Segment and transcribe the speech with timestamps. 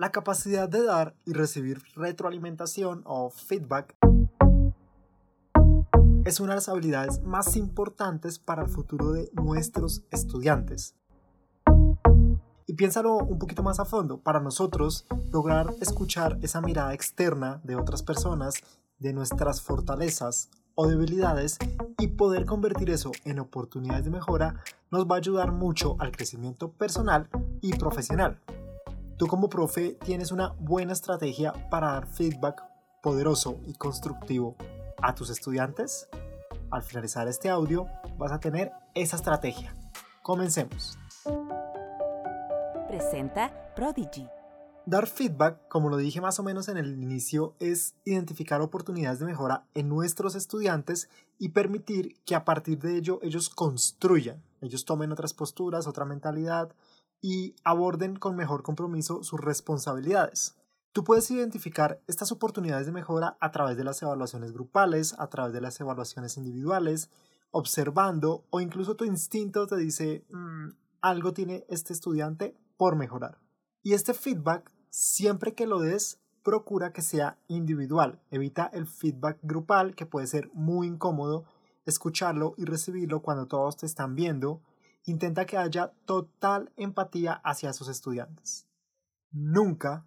[0.00, 3.96] La capacidad de dar y recibir retroalimentación o feedback
[6.24, 10.94] es una de las habilidades más importantes para el futuro de nuestros estudiantes.
[12.68, 14.20] Y piénsalo un poquito más a fondo.
[14.20, 18.54] Para nosotros, lograr escuchar esa mirada externa de otras personas,
[19.00, 21.58] de nuestras fortalezas o debilidades
[21.98, 24.62] y poder convertir eso en oportunidades de mejora
[24.92, 27.28] nos va a ayudar mucho al crecimiento personal
[27.60, 28.40] y profesional.
[29.18, 32.62] Tú como profe tienes una buena estrategia para dar feedback
[33.02, 34.54] poderoso y constructivo
[35.02, 36.08] a tus estudiantes.
[36.70, 39.74] Al finalizar este audio vas a tener esa estrategia.
[40.22, 40.96] Comencemos.
[42.86, 44.28] Presenta Prodigy.
[44.86, 49.26] Dar feedback, como lo dije más o menos en el inicio, es identificar oportunidades de
[49.26, 55.10] mejora en nuestros estudiantes y permitir que a partir de ello ellos construyan, ellos tomen
[55.10, 56.72] otras posturas, otra mentalidad
[57.20, 60.56] y aborden con mejor compromiso sus responsabilidades.
[60.92, 65.52] Tú puedes identificar estas oportunidades de mejora a través de las evaluaciones grupales, a través
[65.52, 67.10] de las evaluaciones individuales,
[67.50, 73.38] observando o incluso tu instinto te dice mm, algo tiene este estudiante por mejorar.
[73.82, 78.20] Y este feedback, siempre que lo des, procura que sea individual.
[78.30, 81.44] Evita el feedback grupal que puede ser muy incómodo
[81.84, 84.62] escucharlo y recibirlo cuando todos te están viendo
[85.10, 88.66] intenta que haya total empatía hacia sus estudiantes.
[89.30, 90.06] Nunca,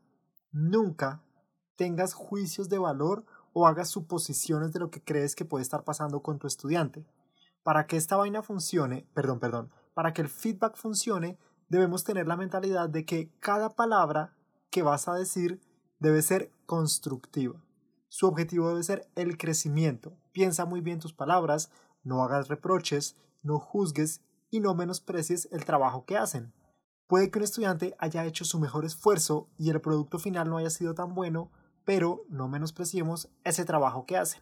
[0.52, 1.22] nunca
[1.76, 6.22] tengas juicios de valor o hagas suposiciones de lo que crees que puede estar pasando
[6.22, 7.06] con tu estudiante.
[7.64, 11.38] Para que esta vaina funcione, perdón, perdón, para que el feedback funcione,
[11.70, 14.36] debemos tener la mentalidad de que cada palabra
[14.70, 15.62] que vas a decir
[16.00, 17.62] debe ser constructiva.
[18.08, 20.18] Su objetivo debe ser el crecimiento.
[20.32, 21.72] Piensa muy bien tus palabras,
[22.04, 24.22] no hagas reproches, no juzgues
[24.52, 26.54] y no menosprecies el trabajo que hacen.
[27.08, 30.70] Puede que un estudiante haya hecho su mejor esfuerzo y el producto final no haya
[30.70, 31.50] sido tan bueno,
[31.84, 34.42] pero no menospreciemos ese trabajo que hacen.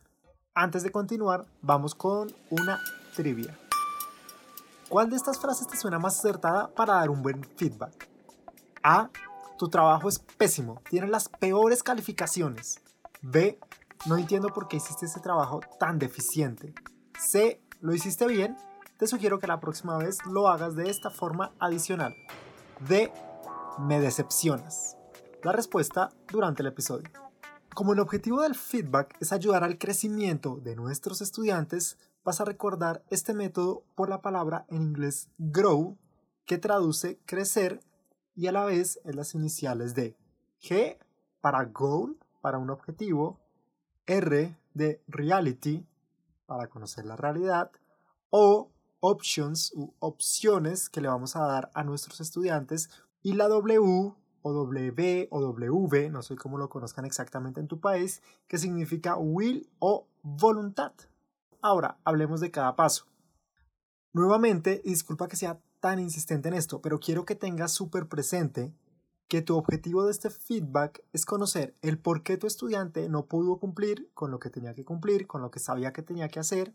[0.53, 2.79] Antes de continuar, vamos con una
[3.15, 3.57] trivia.
[4.89, 8.09] ¿Cuál de estas frases te suena más acertada para dar un buen feedback?
[8.83, 9.09] A.
[9.57, 12.81] Tu trabajo es pésimo, tienes las peores calificaciones.
[13.21, 13.59] B.
[14.05, 16.73] No entiendo por qué hiciste ese trabajo tan deficiente.
[17.19, 17.61] C.
[17.81, 18.57] Lo hiciste bien,
[18.99, 22.13] te sugiero que la próxima vez lo hagas de esta forma adicional.
[22.85, 23.11] De
[23.79, 24.97] me decepcionas.
[25.41, 27.09] La respuesta durante el episodio.
[27.73, 33.01] Como el objetivo del feedback es ayudar al crecimiento de nuestros estudiantes, vas a recordar
[33.09, 35.97] este método por la palabra en inglés grow,
[36.45, 37.79] que traduce crecer
[38.35, 40.17] y a la vez es las iniciales de
[40.61, 40.97] G
[41.39, 43.39] para goal, para un objetivo,
[44.07, 45.85] R de reality,
[46.47, 47.71] para conocer la realidad,
[48.29, 52.89] o options u opciones que le vamos a dar a nuestros estudiantes
[53.21, 57.79] y la W o W o W, no sé cómo lo conozcan exactamente en tu
[57.79, 60.93] país, que significa will o voluntad.
[61.61, 63.05] Ahora, hablemos de cada paso.
[64.13, 68.73] Nuevamente, disculpa que sea tan insistente en esto, pero quiero que tengas súper presente
[69.27, 73.59] que tu objetivo de este feedback es conocer el por qué tu estudiante no pudo
[73.59, 76.73] cumplir con lo que tenía que cumplir, con lo que sabía que tenía que hacer,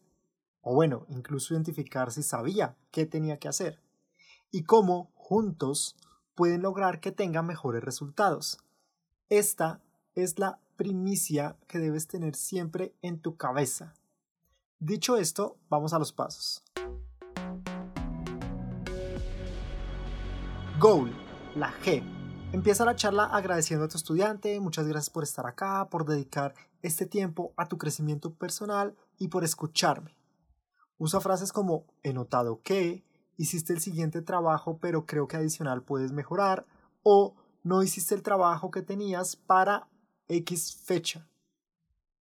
[0.64, 3.78] o bueno, incluso identificar si sabía qué tenía que hacer
[4.50, 5.94] y cómo juntos
[6.34, 8.58] pueden lograr que tenga mejores resultados.
[9.28, 9.80] Esta
[10.14, 13.92] es la primicia que debes tener siempre en tu cabeza.
[14.80, 16.62] Dicho esto, vamos a los pasos.
[20.80, 21.14] Goal,
[21.54, 22.02] la G.
[22.52, 27.04] Empieza la charla agradeciendo a tu estudiante, muchas gracias por estar acá, por dedicar este
[27.04, 30.23] tiempo a tu crecimiento personal y por escucharme.
[31.04, 33.04] Usa frases como he notado que,
[33.36, 36.64] hiciste el siguiente trabajo pero creo que adicional puedes mejorar
[37.02, 39.90] o no hiciste el trabajo que tenías para
[40.28, 41.28] X fecha.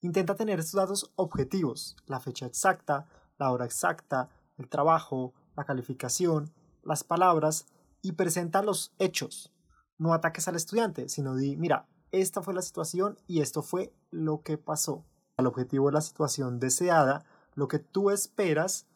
[0.01, 3.07] Intenta tener estos datos objetivos, la fecha exacta,
[3.39, 6.53] la hora exacta, el trabajo, la calificación,
[6.83, 7.67] las palabras
[8.03, 9.55] y presenta los hechos.
[9.99, 14.43] No ataques al estudiante, sino di, mira, esta fue la situación y esto fue lo
[14.43, 15.05] que pasó.
[15.37, 18.87] El objetivo de la situación deseada lo que tú esperas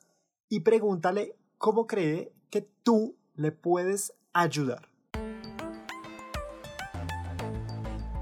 [0.49, 4.89] y pregúntale cómo cree que tú le puedes ayudar.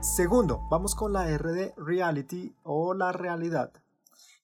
[0.01, 3.73] Segundo, vamos con la R de reality o la realidad.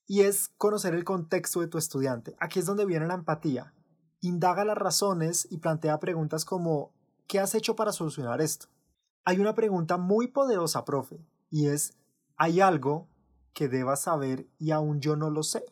[0.05, 2.35] Y es conocer el contexto de tu estudiante.
[2.39, 3.73] Aquí es donde viene la empatía.
[4.19, 6.91] Indaga las razones y plantea preguntas como
[7.27, 8.67] ¿qué has hecho para solucionar esto?
[9.25, 11.97] Hay una pregunta muy poderosa, profe, y es
[12.35, 13.07] ¿hay algo
[13.53, 15.63] que debas saber y aún yo no lo sé?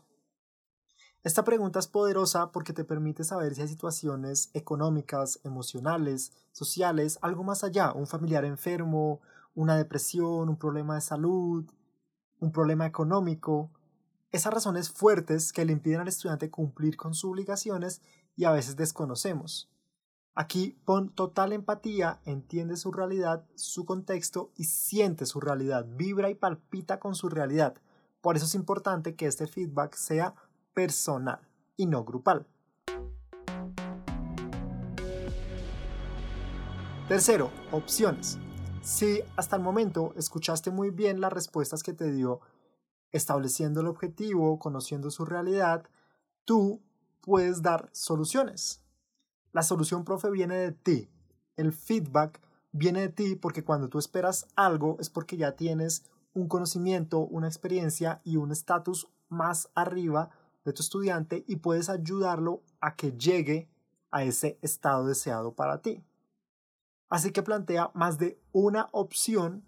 [1.23, 7.43] Esta pregunta es poderosa porque te permite saber si hay situaciones económicas, emocionales, sociales, algo
[7.43, 9.21] más allá, un familiar enfermo,
[9.53, 11.69] una depresión, un problema de salud,
[12.39, 13.69] un problema económico,
[14.31, 18.01] esas razones fuertes que le impiden al estudiante cumplir con sus obligaciones
[18.35, 19.69] y a veces desconocemos.
[20.33, 26.35] Aquí pon total empatía, entiende su realidad, su contexto y siente su realidad, vibra y
[26.35, 27.75] palpita con su realidad.
[28.21, 30.33] Por eso es importante que este feedback sea
[30.73, 31.39] personal
[31.77, 32.47] y no grupal.
[37.07, 38.37] Tercero, opciones.
[38.81, 42.39] Si hasta el momento escuchaste muy bien las respuestas que te dio
[43.11, 45.83] estableciendo el objetivo, conociendo su realidad,
[46.45, 46.81] tú
[47.19, 48.81] puedes dar soluciones.
[49.51, 51.09] La solución, profe, viene de ti.
[51.57, 52.41] El feedback
[52.71, 56.03] viene de ti porque cuando tú esperas algo es porque ya tienes
[56.33, 60.29] un conocimiento, una experiencia y un estatus más arriba
[60.63, 63.69] de tu estudiante y puedes ayudarlo a que llegue
[64.11, 66.03] a ese estado deseado para ti.
[67.09, 69.65] Así que plantea más de una opción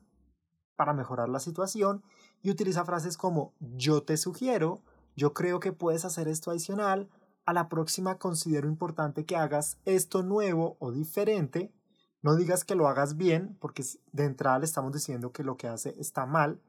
[0.75, 2.03] para mejorar la situación
[2.41, 4.81] y utiliza frases como yo te sugiero,
[5.15, 7.09] yo creo que puedes hacer esto adicional,
[7.45, 11.73] a la próxima considero importante que hagas esto nuevo o diferente,
[12.21, 15.67] no digas que lo hagas bien, porque de entrada le estamos diciendo que lo que
[15.67, 16.61] hace está mal,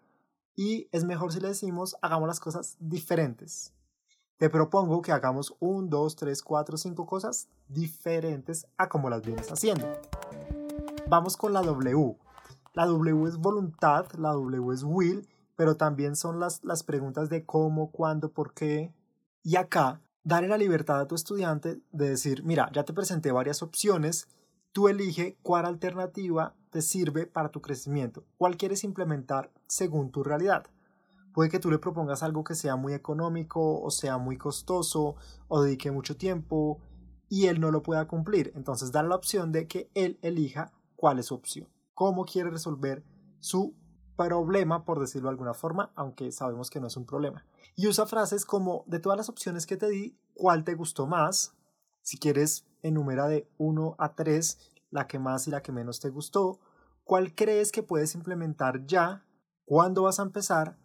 [0.56, 3.73] y es mejor si le decimos hagamos las cosas diferentes.
[4.36, 9.50] Te propongo que hagamos un, dos, tres, cuatro, cinco cosas diferentes a como las vienes
[9.52, 9.86] haciendo.
[11.08, 12.16] Vamos con la W.
[12.72, 17.44] La W es voluntad, la W es will, pero también son las, las preguntas de
[17.44, 18.92] cómo, cuándo, por qué.
[19.44, 23.62] Y acá, darle la libertad a tu estudiante de decir, mira, ya te presenté varias
[23.62, 24.26] opciones,
[24.72, 30.66] tú elige cuál alternativa te sirve para tu crecimiento, cuál quieres implementar según tu realidad.
[31.34, 35.16] Puede que tú le propongas algo que sea muy económico o sea muy costoso
[35.48, 36.81] o dedique mucho tiempo
[37.28, 38.52] y él no lo pueda cumplir.
[38.54, 43.04] Entonces da la opción de que él elija cuál es su opción, cómo quiere resolver
[43.40, 43.75] su
[44.16, 47.44] problema, por decirlo de alguna forma, aunque sabemos que no es un problema.
[47.75, 51.52] Y usa frases como, de todas las opciones que te di, ¿cuál te gustó más?
[52.02, 54.58] Si quieres, enumera de 1 a 3
[54.90, 56.60] la que más y la que menos te gustó.
[57.02, 59.25] ¿Cuál crees que puedes implementar ya?
[59.64, 60.78] ¿Cuándo vas a empezar?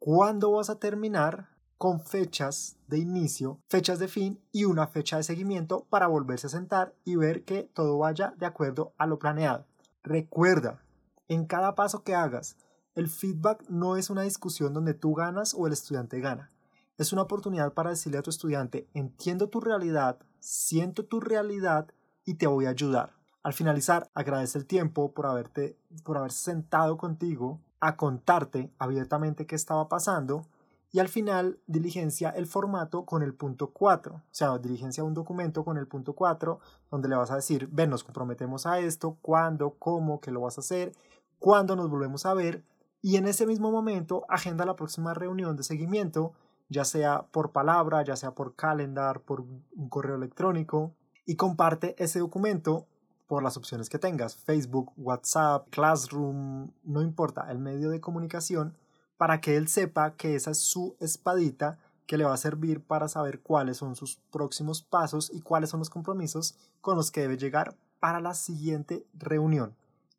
[0.00, 5.22] Cuándo vas a terminar con fechas de inicio, fechas de fin y una fecha de
[5.22, 9.66] seguimiento para volverse a sentar y ver que todo vaya de acuerdo a lo planeado.
[10.02, 10.82] Recuerda,
[11.28, 12.56] en cada paso que hagas,
[12.94, 16.50] el feedback no es una discusión donde tú ganas o el estudiante gana.
[16.96, 21.88] Es una oportunidad para decirle a tu estudiante, entiendo tu realidad, siento tu realidad
[22.24, 23.12] y te voy a ayudar.
[23.42, 29.56] Al finalizar, agradece el tiempo por haberte por haberse sentado contigo a contarte abiertamente qué
[29.56, 30.46] estaba pasando
[30.92, 35.64] y al final diligencia el formato con el punto 4, o sea, diligencia un documento
[35.64, 36.58] con el punto 4
[36.90, 40.58] donde le vas a decir, ven, nos comprometemos a esto, cuándo, cómo, qué lo vas
[40.58, 40.92] a hacer,
[41.38, 42.64] cuándo nos volvemos a ver
[43.02, 46.32] y en ese mismo momento agenda la próxima reunión de seguimiento,
[46.68, 50.92] ya sea por palabra, ya sea por calendar, por un correo electrónico
[51.24, 52.86] y comparte ese documento
[53.30, 58.76] por las opciones que tengas, Facebook, WhatsApp, Classroom, no importa, el medio de comunicación,
[59.16, 61.78] para que él sepa que esa es su espadita
[62.08, 65.78] que le va a servir para saber cuáles son sus próximos pasos y cuáles son
[65.78, 69.76] los compromisos con los que debe llegar para la siguiente reunión.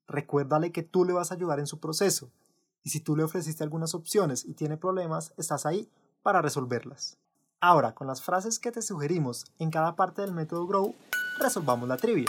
[0.08, 2.32] Recuérdale que tú le vas a ayudar en su proceso
[2.82, 5.90] y si tú le ofreciste algunas opciones y tiene problemas, estás ahí
[6.24, 7.18] para resolverlas.
[7.60, 10.96] Ahora, con las frases que te sugerimos en cada parte del método Grow,
[11.42, 12.28] resolvamos la trivia.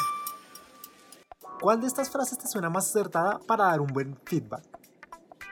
[1.63, 4.65] ¿Cuál de estas frases te suena más acertada para dar un buen feedback?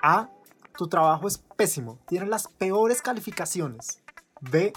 [0.02, 0.28] A.
[0.76, 4.02] Tu trabajo es pésimo, tienes las peores calificaciones.
[4.40, 4.72] B.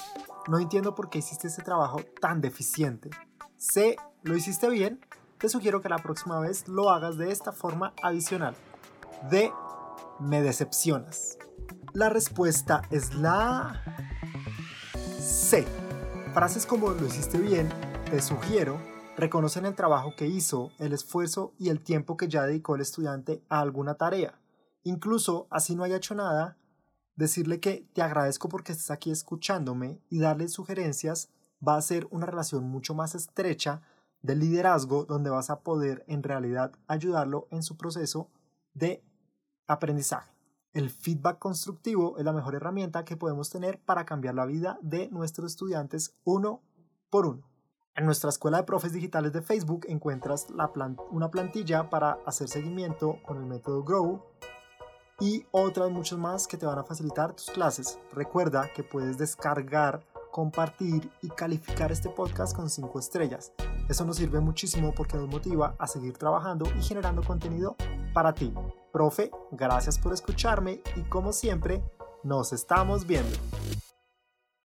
[0.47, 3.09] No entiendo por qué hiciste ese trabajo tan deficiente.
[3.57, 3.95] C.
[4.21, 5.03] Lo hiciste bien,
[5.39, 8.55] te sugiero que la próxima vez lo hagas de esta forma adicional.
[9.31, 9.51] D.
[10.19, 11.39] Me decepcionas.
[11.93, 13.81] La respuesta es la
[15.19, 15.65] C.
[16.35, 17.69] Frases como lo hiciste bien,
[18.11, 22.75] te sugiero, reconocen el trabajo que hizo, el esfuerzo y el tiempo que ya dedicó
[22.75, 24.39] el estudiante a alguna tarea.
[24.84, 26.58] Incluso, así no haya hecho nada,
[27.15, 31.29] decirle que te agradezco porque estás aquí escuchándome y darle sugerencias
[31.65, 33.82] va a ser una relación mucho más estrecha
[34.22, 38.29] de liderazgo donde vas a poder en realidad ayudarlo en su proceso
[38.74, 39.03] de
[39.67, 40.32] aprendizaje.
[40.74, 45.08] El feedback constructivo es la mejor herramienta que podemos tener para cambiar la vida de
[45.10, 46.63] nuestros estudiantes uno
[47.10, 47.52] por uno.
[47.95, 50.47] En nuestra escuela de profes digitales de Facebook encuentras
[51.12, 54.23] una plantilla para hacer seguimiento con el método Grow
[55.19, 58.00] y otras muchas más que te van a facilitar tus clases.
[58.12, 63.53] Recuerda que puedes descargar, compartir y calificar este podcast con 5 estrellas.
[63.88, 67.75] Eso nos sirve muchísimo porque nos motiva a seguir trabajando y generando contenido
[68.12, 68.51] para ti.
[68.91, 71.83] Profe, gracias por escucharme y como siempre,
[72.23, 73.38] nos estamos viendo.